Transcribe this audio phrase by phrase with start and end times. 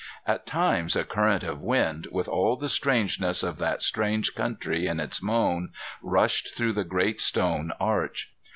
[0.25, 4.99] At times a current of wind, with all the strangeness of that strange country in
[4.99, 8.33] its moan, rushed through the great stone arch.